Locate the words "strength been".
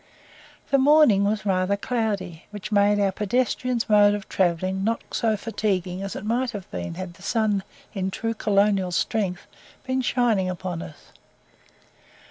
8.91-10.01